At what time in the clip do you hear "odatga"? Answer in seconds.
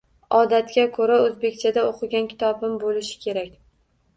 0.37-0.85